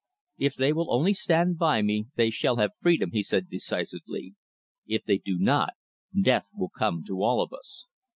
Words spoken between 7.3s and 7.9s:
of us."